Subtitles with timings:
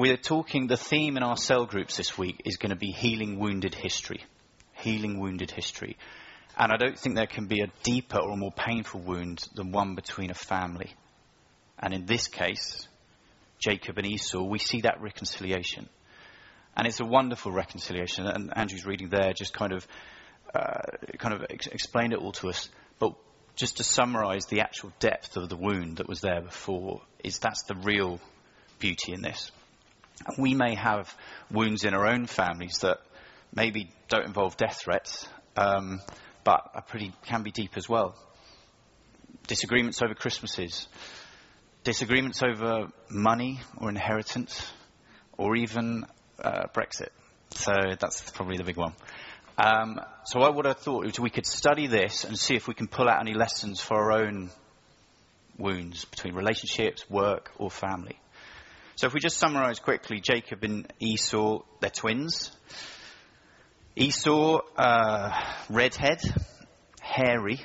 [0.00, 3.38] we're talking, the theme in our cell groups this week is going to be healing
[3.38, 4.24] wounded history.
[4.72, 5.98] Healing wounded history.
[6.56, 9.94] And I don't think there can be a deeper or more painful wound than one
[9.94, 10.94] between a family.
[11.78, 12.88] And in this case,
[13.58, 15.86] Jacob and Esau, we see that reconciliation.
[16.74, 18.26] And it's a wonderful reconciliation.
[18.26, 19.86] And Andrew's reading there just kind of,
[20.54, 20.80] uh,
[21.18, 22.70] kind of ex- explained it all to us.
[22.98, 23.12] But
[23.54, 27.64] just to summarize the actual depth of the wound that was there before, is that's
[27.64, 28.18] the real
[28.78, 29.50] beauty in this.
[30.38, 31.14] We may have
[31.50, 32.98] wounds in our own families that
[33.54, 36.00] maybe don't involve death threats, um,
[36.44, 38.14] but are pretty, can be deep as well.
[39.46, 40.88] Disagreements over Christmases,
[41.84, 44.70] disagreements over money or inheritance,
[45.38, 46.04] or even
[46.38, 47.08] uh, Brexit.
[47.52, 48.92] So that's probably the big one.
[49.58, 52.74] Um, so I would have thought was we could study this and see if we
[52.74, 54.50] can pull out any lessons for our own
[55.58, 58.18] wounds between relationships, work, or family.
[59.00, 62.52] So if we just summarize quickly, Jacob and Esau, they're twins.
[63.96, 65.30] Esau, uh,
[65.70, 66.20] redhead,
[67.00, 67.64] hairy,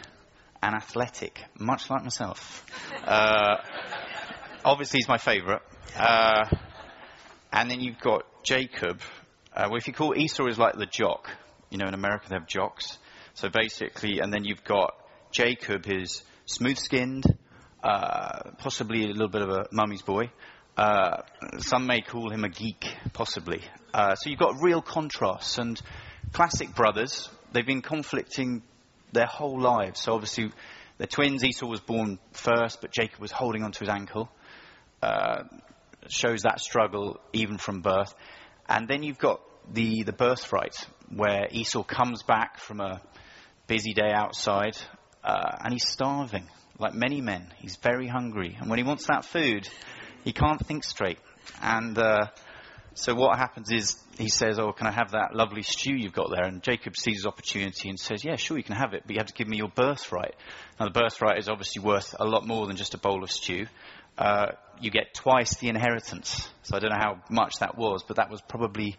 [0.63, 2.65] and athletic, much like myself.
[3.03, 3.57] Uh,
[4.63, 5.61] obviously, he's my favourite.
[5.99, 6.45] Uh,
[7.51, 9.01] and then you've got Jacob.
[9.53, 11.29] Uh, well, if you call Esau is like the jock,
[11.69, 12.97] you know, in America they have jocks.
[13.33, 14.95] So basically, and then you've got
[15.31, 17.25] Jacob, who's smooth-skinned,
[17.83, 20.31] uh, possibly a little bit of a mummy's boy.
[20.77, 21.21] Uh,
[21.59, 23.61] some may call him a geek, possibly.
[23.93, 25.81] Uh, so you've got real contrasts and
[26.33, 27.29] classic brothers.
[27.53, 28.61] They've been conflicting
[29.13, 30.01] their whole lives.
[30.01, 30.51] So obviously,
[30.97, 31.43] they're twins.
[31.45, 34.29] Esau was born first, but Jacob was holding onto his ankle.
[35.01, 35.43] Uh,
[36.09, 38.13] shows that struggle even from birth.
[38.67, 40.75] And then you've got the, the birthright,
[41.09, 43.01] where Esau comes back from a
[43.67, 44.77] busy day outside,
[45.23, 47.53] uh, and he's starving, like many men.
[47.57, 48.57] He's very hungry.
[48.59, 49.67] And when he wants that food,
[50.25, 51.19] he can't think straight.
[51.61, 52.27] And uh,
[52.95, 56.31] so what happens is he says, Oh, can I have that lovely stew you've got
[56.31, 56.43] there?
[56.43, 59.19] And Jacob sees his opportunity and says, Yeah, sure, you can have it, but you
[59.19, 60.35] have to give me your birthright.
[60.79, 63.67] Now, the birthright is obviously worth a lot more than just a bowl of stew.
[64.17, 64.47] Uh,
[64.81, 66.49] you get twice the inheritance.
[66.63, 68.97] So I don't know how much that was, but that was probably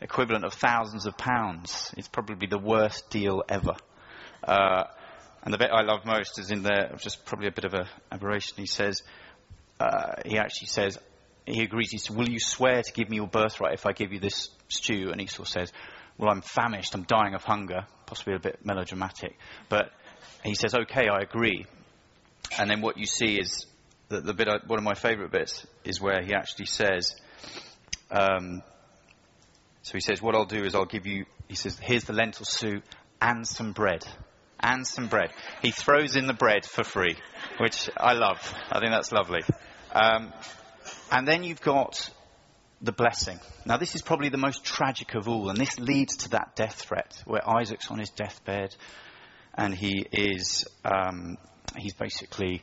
[0.00, 1.92] equivalent of thousands of pounds.
[1.96, 3.74] It's probably the worst deal ever.
[4.42, 4.84] Uh,
[5.42, 7.86] and the bit I love most is in there, just probably a bit of an
[8.10, 8.56] aberration.
[8.58, 9.02] He says,
[10.24, 10.98] he actually says,
[11.48, 11.90] he agrees.
[11.90, 14.50] He says, Will you swear to give me your birthright if I give you this
[14.68, 15.10] stew?
[15.10, 15.72] And Esau says,
[16.18, 16.94] Well, I'm famished.
[16.94, 17.86] I'm dying of hunger.
[18.06, 19.36] Possibly a bit melodramatic.
[19.68, 19.90] But
[20.44, 21.66] he says, Okay, I agree.
[22.58, 23.66] And then what you see is
[24.08, 27.14] that the bit, I, one of my favourite bits is where he actually says,
[28.10, 28.62] um,
[29.82, 32.46] so he says, What I'll do is I'll give you, he says, Here's the lentil
[32.46, 32.84] soup
[33.20, 34.04] and some bread.
[34.60, 35.30] And some bread.
[35.62, 37.16] He throws in the bread for free,
[37.60, 38.40] which I love.
[38.72, 39.42] I think that's lovely.
[39.92, 40.32] Um,
[41.10, 42.10] and then you've got
[42.80, 43.40] the blessing.
[43.66, 46.74] Now, this is probably the most tragic of all, and this leads to that death
[46.74, 48.74] threat where Isaac's on his deathbed
[49.54, 51.36] and he is, um,
[51.76, 52.62] he's basically,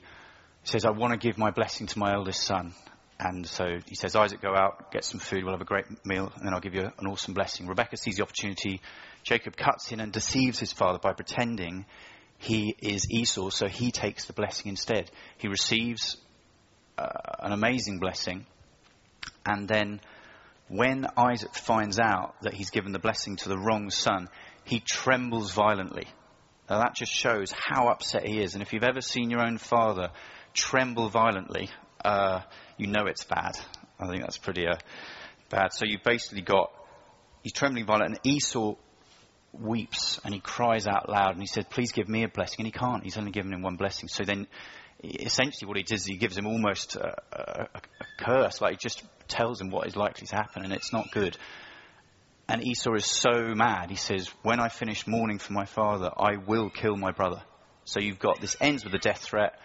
[0.63, 2.73] says, I want to give my blessing to my eldest son.
[3.19, 6.31] And so he says, Isaac, go out, get some food, we'll have a great meal,
[6.35, 7.67] and then I'll give you an awesome blessing.
[7.67, 8.81] Rebecca sees the opportunity.
[9.23, 11.85] Jacob cuts in and deceives his father by pretending
[12.37, 15.09] he is Esau, so he takes the blessing instead.
[15.37, 16.17] He receives
[16.97, 17.07] uh,
[17.39, 18.45] an amazing blessing.
[19.45, 20.01] And then
[20.67, 24.29] when Isaac finds out that he's given the blessing to the wrong son,
[24.63, 26.07] he trembles violently.
[26.69, 28.53] Now that just shows how upset he is.
[28.53, 30.09] And if you've ever seen your own father
[30.53, 31.69] tremble violently,
[32.03, 32.41] uh,
[32.77, 33.57] you know it's bad.
[33.99, 34.77] I think that's pretty uh,
[35.49, 35.73] bad.
[35.73, 36.71] So you've basically got,
[37.43, 38.75] he's trembling violently, and Esau
[39.53, 42.57] weeps and he cries out loud and he says, Please give me a blessing.
[42.59, 43.03] And he can't.
[43.03, 44.09] He's only given him one blessing.
[44.09, 44.47] So then
[45.07, 47.81] essentially what he does is he gives him almost a, a, a,
[48.17, 51.37] curse, like he just tells him what is likely to happen, and it's not good.
[52.47, 56.37] And Esau is so mad, he says, When I finish mourning for my father, I
[56.37, 57.41] will kill my brother.
[57.85, 59.59] So you've got this ends with a death threat.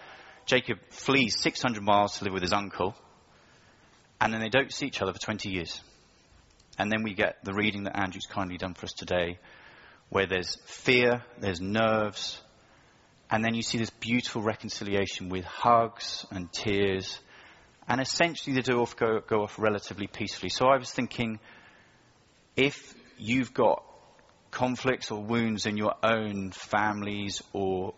[0.47, 2.95] Jacob flees 600 miles to live with his uncle,
[4.21, 5.81] and then they don't see each other for 20 years.
[6.79, 9.39] And then we get the reading that Andrew's kindly done for us today,
[10.09, 12.41] where there's fear, there's nerves,
[13.31, 17.21] and then you see this beautiful reconciliation with hugs and tears.
[17.89, 20.51] And essentially, the do off go, go off relatively peacefully.
[20.51, 21.39] So I was thinking,
[22.57, 23.85] if you've got
[24.51, 27.95] conflicts or wounds in your own families or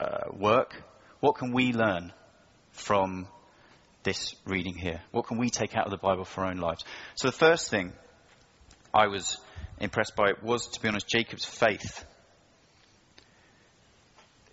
[0.00, 0.82] uh, work,
[1.20, 2.12] what can we learn
[2.72, 3.28] from
[4.02, 5.00] this reading here?
[5.12, 6.84] What can we take out of the Bible for our own lives?
[7.14, 7.92] So the first thing
[8.92, 9.38] I was
[9.78, 12.04] impressed by was, to be honest, Jacob's faith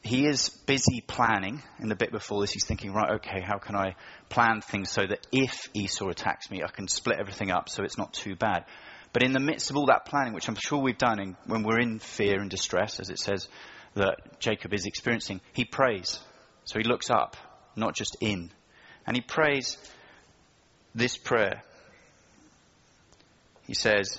[0.10, 1.62] he is busy planning.
[1.80, 3.96] In the bit before this, he's thinking, right, okay, how can I
[4.28, 7.98] plan things so that if Esau attacks me, I can split everything up so it's
[7.98, 8.66] not too bad.
[9.14, 11.62] But in the midst of all that planning, which I'm sure we've done in, when
[11.62, 13.48] we're in fear and distress, as it says
[13.94, 16.20] that Jacob is experiencing, he prays.
[16.66, 17.38] So he looks up,
[17.76, 18.52] not just in.
[19.06, 19.78] And he prays
[20.96, 21.62] this prayer.
[23.68, 24.18] He says,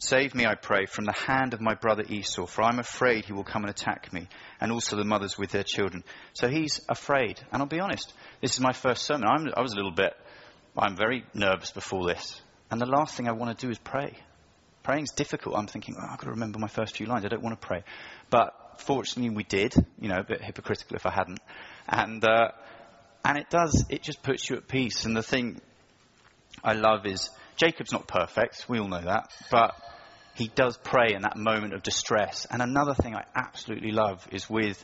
[0.00, 3.32] Save me, I pray, from the hand of my brother Esau, for I'm afraid he
[3.32, 4.28] will come and attack me,
[4.60, 6.04] and also the mothers with their children.
[6.34, 7.40] So he's afraid.
[7.50, 9.26] And I'll be honest, this is my first sermon.
[9.26, 10.14] I'm, i was a little bit,
[10.76, 12.40] I'm very nervous before this.
[12.70, 14.16] And the last thing I want to do is pray.
[14.84, 15.56] Praying's difficult.
[15.56, 17.24] I'm thinking, oh, I've got to remember my first few lines.
[17.24, 17.82] I don't want to pray.
[18.30, 19.74] But fortunately, we did.
[20.00, 21.40] You know, a bit hypocritical if I hadn't.
[21.88, 22.52] And, uh,
[23.24, 25.04] and it does, it just puts you at peace.
[25.04, 25.60] And the thing
[26.62, 28.66] I love is, Jacob's not perfect.
[28.68, 29.32] We all know that.
[29.50, 29.74] But
[30.38, 32.46] he does pray in that moment of distress.
[32.50, 34.82] And another thing I absolutely love is with,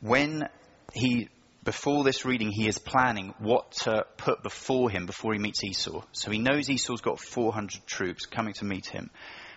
[0.00, 0.48] when
[0.92, 1.30] he
[1.64, 6.00] before this reading, he is planning what to put before him before he meets Esau.
[6.12, 9.10] So he knows Esau's got 400 troops coming to meet him.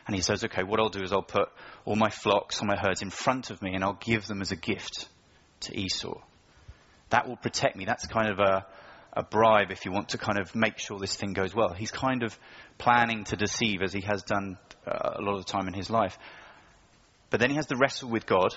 [0.07, 1.49] And he says, okay, what I'll do is I'll put
[1.85, 4.51] all my flocks, all my herds in front of me and I'll give them as
[4.51, 5.07] a gift
[5.61, 6.19] to Esau.
[7.11, 7.85] That will protect me.
[7.85, 8.65] That's kind of a,
[9.13, 11.73] a bribe if you want to kind of make sure this thing goes well.
[11.73, 12.37] He's kind of
[12.79, 14.57] planning to deceive as he has done
[14.89, 16.17] uh, a lot of the time in his life.
[17.29, 18.55] But then he has to wrestle with God.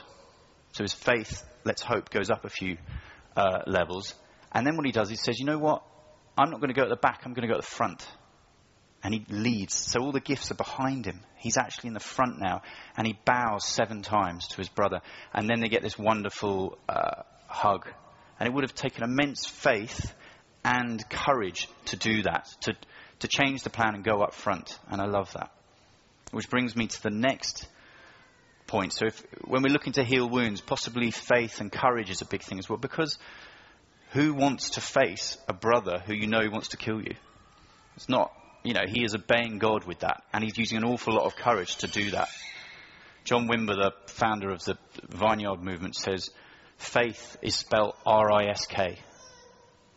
[0.72, 2.78] So his faith, let's hope, goes up a few
[3.36, 4.14] uh, levels.
[4.50, 5.82] And then what he does, he says, you know what?
[6.36, 8.06] I'm not going to go at the back, I'm going to go at the front.
[9.04, 9.74] And he leads.
[9.74, 11.20] So all the gifts are behind him.
[11.36, 12.62] He's actually in the front now.
[12.96, 15.00] And he bows seven times to his brother.
[15.34, 17.88] And then they get this wonderful uh, hug.
[18.38, 20.14] And it would have taken immense faith
[20.64, 22.74] and courage to do that, to,
[23.18, 24.78] to change the plan and go up front.
[24.88, 25.50] And I love that.
[26.32, 27.68] Which brings me to the next
[28.66, 28.92] point.
[28.94, 32.42] So if, when we're looking to heal wounds, possibly faith and courage is a big
[32.42, 32.78] thing as well.
[32.78, 33.18] Because
[34.12, 37.14] who wants to face a brother who you know wants to kill you?
[37.96, 38.32] It's not,
[38.62, 40.22] you know, he is obeying God with that.
[40.32, 42.28] And he's using an awful lot of courage to do that.
[43.24, 44.76] John Wimber, the founder of the
[45.08, 46.30] Vineyard movement, says
[46.78, 48.98] faith is spelled R-I-S-K,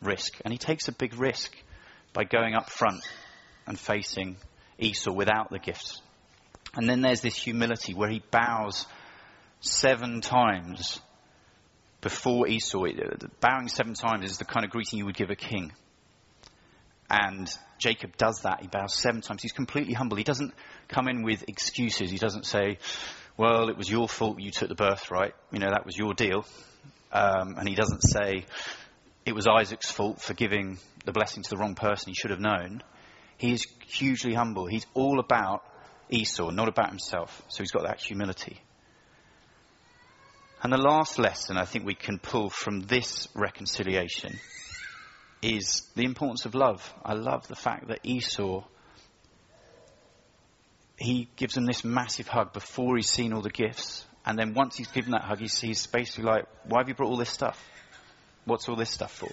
[0.01, 0.33] risk.
[0.43, 1.55] And he takes a big risk
[2.13, 3.01] by going up front
[3.65, 4.35] and facing
[4.77, 6.01] Esau without the gifts.
[6.75, 8.85] And then there's this humility where he bows
[9.61, 10.99] seven times
[12.01, 12.85] before Esau.
[13.39, 15.71] Bowing seven times is the kind of greeting you would give a king.
[17.09, 18.61] And Jacob does that.
[18.61, 19.41] He bows seven times.
[19.41, 20.17] He's completely humble.
[20.17, 20.53] He doesn't
[20.87, 22.11] come in with excuses.
[22.11, 22.79] He doesn't say,
[23.37, 25.33] well, it was your fault you took the birthright.
[25.51, 26.45] You know, that was your deal.
[27.11, 28.45] Um, and he doesn't say,
[29.25, 32.09] it was Isaac's fault for giving the blessing to the wrong person.
[32.09, 32.81] He should have known.
[33.37, 34.65] He is hugely humble.
[34.65, 35.63] He's all about
[36.09, 37.43] Esau, not about himself.
[37.47, 38.61] So he's got that humility.
[40.63, 44.39] And the last lesson I think we can pull from this reconciliation
[45.41, 46.93] is the importance of love.
[47.03, 48.63] I love the fact that Esau,
[50.97, 54.05] he gives him this massive hug before he's seen all the gifts.
[54.25, 57.09] And then once he's given that hug, he sees basically like, why have you brought
[57.09, 57.63] all this stuff?
[58.45, 59.29] What's all this stuff for?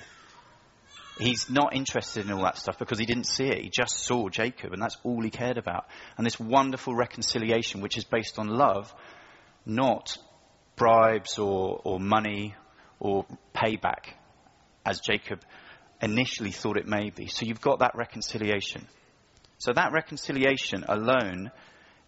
[1.18, 3.62] He's not interested in all that stuff because he didn't see it.
[3.62, 5.86] He just saw Jacob, and that's all he cared about.
[6.16, 8.92] And this wonderful reconciliation, which is based on love,
[9.66, 10.16] not
[10.76, 12.54] bribes or, or money
[12.98, 14.14] or payback,
[14.86, 15.40] as Jacob
[16.00, 17.26] initially thought it may be.
[17.26, 18.86] So you've got that reconciliation.
[19.58, 21.50] So that reconciliation alone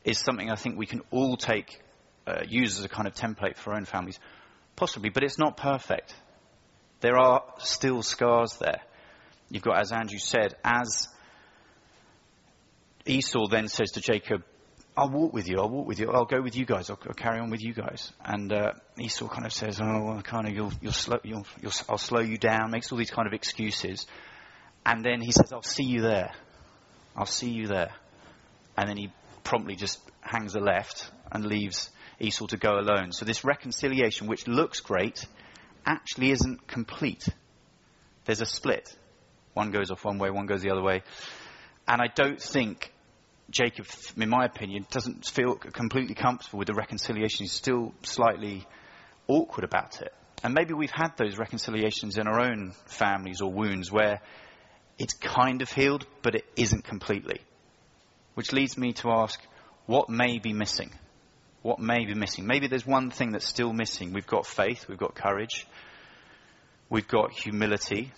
[0.05, 1.81] is something I think we can all take,
[2.27, 4.19] uh, use as a kind of template for our own families.
[4.77, 6.15] Possibly, but it's not perfect.
[7.01, 8.81] There are still scars there.
[9.51, 11.09] You've got, as Andrew said, as
[13.07, 14.43] Esau then says to Jacob,
[14.97, 17.15] I'll walk with you, I'll walk with you, I'll go with you guys, I'll, I'll
[17.15, 18.13] carry on with you guys.
[18.25, 21.73] And uh, Esau kind of says, oh, well, kind of, you'll, you'll slow, you'll, you'll,
[21.89, 24.07] I'll slow you down, makes all these kind of excuses.
[24.87, 26.33] And then he says, I'll see you there.
[27.17, 27.93] I'll see you there.
[28.77, 33.13] And then he promptly just hangs a left and leaves Esau to go alone.
[33.13, 35.27] So this reconciliation, which looks great,
[35.85, 37.27] actually isn't complete.
[38.25, 38.95] There's a split.
[39.55, 41.03] One goes off one way, one goes the other way.
[41.89, 42.93] And I don't think
[43.51, 47.45] Jacob, in my opinion, doesn't feel completely comfortable with the reconciliation.
[47.45, 48.67] He's still slightly
[49.29, 50.13] awkward about it.
[50.43, 54.21] And maybe we've had those reconciliations in our own families or wounds where
[54.99, 57.41] it's kind of healed, but it isn't completely.
[58.35, 59.41] Which leads me to ask,
[59.87, 60.93] what may be missing?
[61.63, 62.47] What may be missing?
[62.47, 64.13] Maybe there's one thing that's still missing.
[64.13, 65.67] We've got faith, we've got courage,
[66.91, 68.13] we've got humility,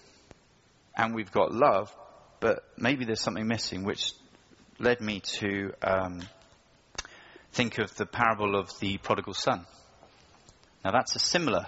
[0.97, 1.95] and we've got love,
[2.41, 4.13] but maybe there's something missing, which
[4.79, 6.23] led me to um,
[7.53, 9.67] think of the parable of the prodigal son.
[10.85, 11.67] Now that's a similar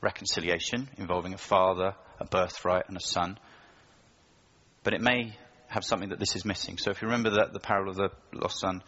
[0.00, 3.38] reconciliation involving a father, a birthright, and a son.
[4.82, 6.78] But it may have something that this is missing.
[6.78, 8.82] So if you remember that the parable of the lost son,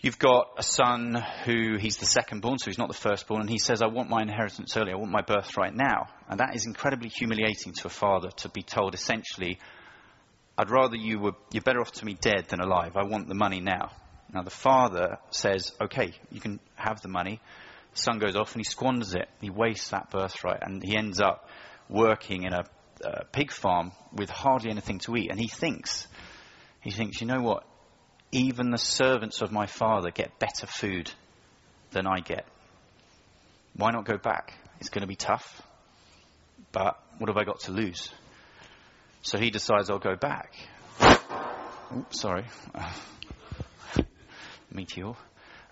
[0.00, 3.50] you've got a son who he's the second born, so he's not the firstborn, and
[3.50, 6.08] he says, I want my inheritance early, I want my birthright now.
[6.28, 9.58] And that is incredibly humiliating to a father to be told essentially,
[10.58, 12.96] I'd rather you were, you're better off to me dead than alive.
[12.96, 13.90] I want the money now.
[14.32, 17.40] Now the father says, okay, you can have the money.
[17.94, 19.28] The son goes off and he squanders it.
[19.40, 21.48] He wastes that birthright and he ends up
[21.88, 22.64] working in a,
[23.04, 25.30] a pig farm with hardly anything to eat.
[25.30, 26.06] And he thinks,
[26.80, 27.64] he thinks, you know what?
[28.32, 31.10] Even the servants of my father get better food
[31.90, 32.46] than I get.
[33.74, 34.54] Why not go back?
[34.80, 35.62] It's going to be tough,
[36.72, 38.12] but what have I got to lose?
[39.22, 40.52] So he decides I'll go back.
[41.96, 42.44] Oops, sorry.
[44.70, 45.12] Meteor.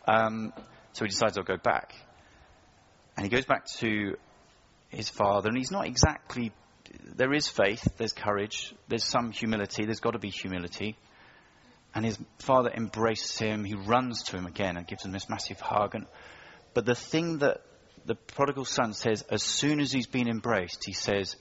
[0.06, 0.52] Um,
[0.92, 1.94] so he decides I'll go back.
[3.16, 4.16] And he goes back to
[4.88, 6.52] his father, and he's not exactly.
[7.16, 10.96] There is faith, there's courage, there's some humility, there's got to be humility.
[11.94, 15.60] And his father embraces him, he runs to him again and gives him this massive
[15.60, 15.94] hug.
[15.94, 16.06] And,
[16.74, 17.62] but the thing that
[18.04, 21.36] the prodigal son says, as soon as he's been embraced, he says,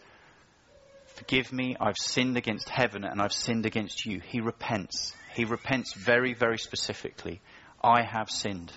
[1.15, 4.19] Forgive me, I've sinned against heaven and I've sinned against you.
[4.19, 5.13] He repents.
[5.36, 7.41] He repents very, very specifically.
[7.83, 8.72] I have sinned.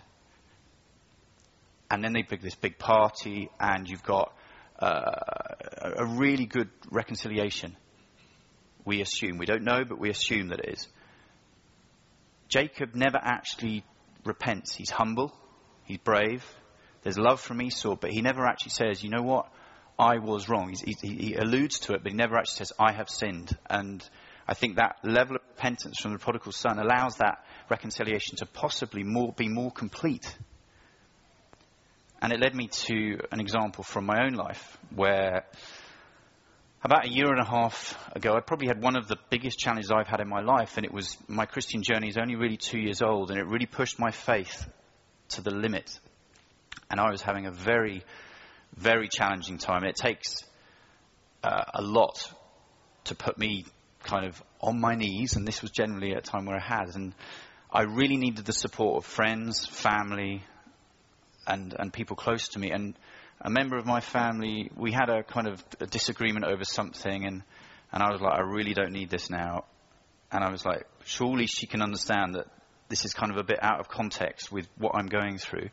[1.90, 4.33] And then they pick this big party, and you've got
[4.80, 5.21] uh,
[5.97, 7.76] a really good reconciliation.
[8.85, 9.38] We assume.
[9.38, 10.88] We don't know, but we assume that it is.
[12.49, 13.85] Jacob never actually
[14.25, 14.75] repents.
[14.75, 15.33] He's humble,
[15.85, 16.45] he's brave.
[17.03, 19.49] There's love from Esau, but he never actually says, you know what?
[19.99, 20.75] I was wrong.
[20.85, 23.57] He, he, he alludes to it, but he never actually says, I have sinned.
[23.71, 24.03] And
[24.49, 29.05] I think that level of repentance from the prodigal son allows that reconciliation to possibly
[29.05, 30.37] more, be more complete.
[32.21, 35.45] And it led me to an example from my own life where
[36.83, 39.90] about a year and a half ago, I probably had one of the biggest challenges
[39.90, 42.78] I've had in my life, and it was my Christian journey is only really two
[42.78, 44.66] years old, and it really pushed my faith
[45.30, 45.99] to the limit.
[46.90, 48.04] And I was having a very,
[48.76, 49.85] very challenging time.
[49.85, 50.45] It takes
[51.42, 52.33] uh, a lot
[53.04, 53.64] to put me
[54.02, 57.14] kind of on my knees, and this was generally a time where I had, and
[57.71, 60.45] I really needed the support of friends, family,
[61.47, 62.71] and and people close to me.
[62.71, 62.97] And
[63.40, 67.43] a member of my family, we had a kind of a disagreement over something, and
[67.93, 69.64] and I was like, I really don't need this now.
[70.33, 72.47] And I was like, surely she can understand that
[72.88, 75.69] this is kind of a bit out of context with what I'm going through.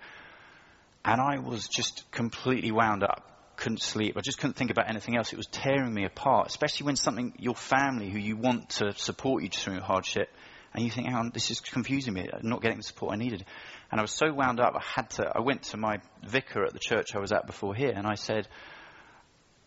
[1.04, 4.18] And I was just completely wound up couldn't sleep.
[4.18, 5.32] I just couldn't think about anything else.
[5.32, 9.44] It was tearing me apart, especially when something, your family, who you want to support
[9.44, 10.30] you through hardship,
[10.74, 12.28] and you think, hang on, this is confusing me.
[12.32, 13.46] I'm not getting the support I needed.
[13.92, 16.74] And I was so wound up, I had to, I went to my vicar at
[16.74, 18.48] the church I was at before here, and I said,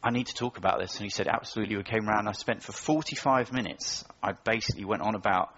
[0.03, 0.97] I need to talk about this.
[0.97, 1.77] And he said, absolutely.
[1.77, 2.29] We came around.
[2.29, 5.51] I spent for 45 minutes, I basically went on about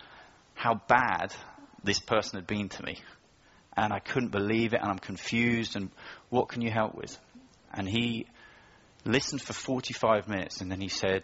[0.55, 1.35] how bad
[1.83, 2.99] this person had been to me.
[3.77, 5.91] And I couldn't believe it, and I'm confused, and
[6.31, 7.17] what can you help with?
[7.73, 8.27] And he
[9.05, 11.23] listened for 45 minutes and then he said,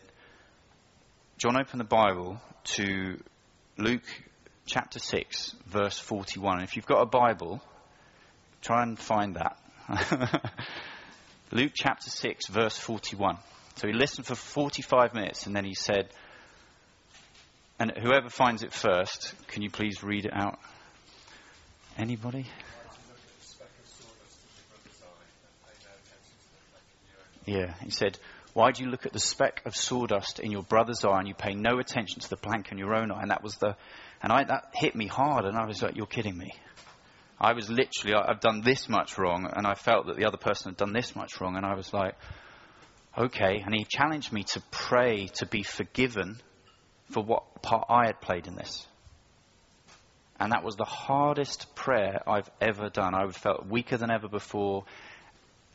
[1.36, 2.40] John, open the Bible
[2.76, 3.18] to
[3.76, 4.04] Luke
[4.66, 6.62] chapter 6, verse 41.
[6.62, 7.60] If you've got a Bible,
[8.62, 9.58] try and find that.
[11.50, 13.36] Luke chapter 6, verse 41.
[13.76, 16.08] So he listened for 45 minutes and then he said,
[17.80, 20.60] and whoever finds it first, can you please read it out?
[21.98, 22.46] Anybody?
[27.44, 28.18] Yeah, he said,
[28.54, 31.34] Why do you look at the speck of sawdust in your brother's eye and you
[31.34, 33.20] pay no attention to the plank in your own eye?
[33.20, 33.76] And that was the,
[34.22, 36.52] and I, that hit me hard and I was like, You're kidding me.
[37.40, 40.70] I was literally, I've done this much wrong and I felt that the other person
[40.70, 42.14] had done this much wrong and I was like,
[43.18, 43.60] Okay.
[43.64, 46.40] And he challenged me to pray to be forgiven
[47.10, 48.86] for what part I had played in this.
[50.38, 53.14] And that was the hardest prayer I've ever done.
[53.14, 54.84] I felt weaker than ever before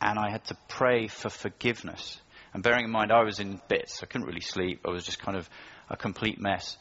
[0.00, 2.20] and I had to pray for forgiveness.
[2.52, 4.02] And bearing in mind, I was in bits.
[4.02, 4.80] I couldn't really sleep.
[4.86, 5.48] I was just kind of
[5.88, 6.76] a complete mess.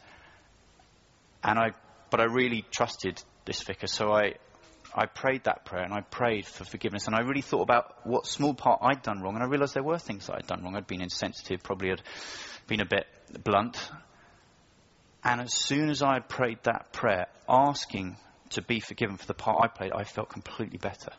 [1.43, 1.71] And I,
[2.09, 3.87] but I really trusted this vicar.
[3.87, 4.35] So I,
[4.93, 7.07] I prayed that prayer and I prayed for forgiveness.
[7.07, 9.35] And I really thought about what small part I'd done wrong.
[9.35, 10.75] And I realized there were things that I'd done wrong.
[10.75, 12.01] I'd been insensitive, probably had
[12.67, 13.05] been a bit
[13.43, 13.77] blunt.
[15.23, 18.17] And as soon as I had prayed that prayer, asking
[18.51, 21.11] to be forgiven for the part I played, I felt completely better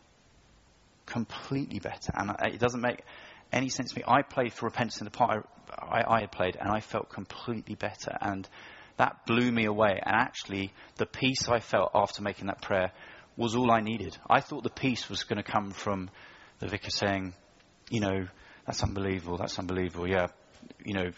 [1.11, 2.13] completely better.
[2.15, 3.03] And it doesn't make
[3.53, 4.05] any sense to me.
[4.07, 7.11] I played for repentance in the part I, I, I had played, and I felt
[7.11, 8.17] completely better.
[8.21, 8.49] And
[8.97, 10.01] that blew me away.
[10.03, 12.93] And actually, the peace I felt after making that prayer
[13.37, 14.17] was all I needed.
[14.29, 16.11] I thought the peace was going to come from
[16.59, 17.35] the vicar saying,
[17.89, 18.27] you know,
[18.67, 20.27] that's unbelievable, that's unbelievable, yeah,
[20.85, 21.11] you know,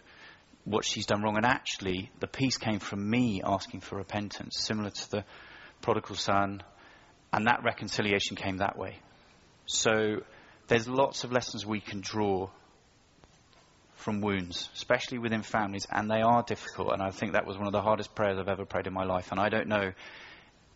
[0.64, 1.36] what she's done wrong.
[1.36, 5.24] And actually, the peace came from me asking for repentance, similar to the
[5.80, 6.62] prodigal son,
[7.32, 8.98] and that reconciliation came that way.
[9.66, 10.20] So
[10.72, 12.48] there's lots of lessons we can draw
[13.96, 16.94] from wounds, especially within families, and they are difficult.
[16.94, 19.04] And I think that was one of the hardest prayers I've ever prayed in my
[19.04, 19.30] life.
[19.32, 19.92] And I don't know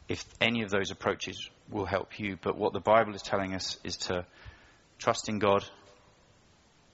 [0.07, 3.79] if any of those approaches will help you, but what the Bible is telling us
[3.85, 4.27] is to
[4.99, 5.65] trust in God,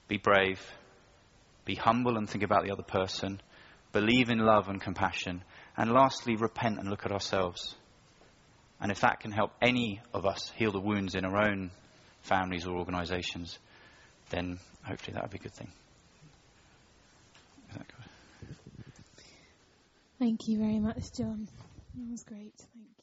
[0.07, 0.61] be brave,
[1.65, 3.41] be humble and think about the other person,
[3.91, 5.43] believe in love and compassion,
[5.75, 7.75] and lastly, repent and look at ourselves.
[8.79, 11.71] And if that can help any of us heal the wounds in our own
[12.23, 13.59] families or organizations,
[14.29, 15.71] then hopefully that would be a good thing.
[20.19, 21.47] Thank you very much, John.
[21.95, 22.53] That was great.
[22.57, 22.87] Thank